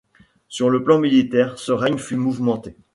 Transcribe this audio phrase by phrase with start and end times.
[0.47, 2.75] Sur le plan militaire, ce règne fut mouvementé.